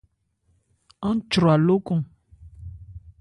Án 1.07 1.17
chwra 1.31 1.53
lókɔn. 1.65 2.01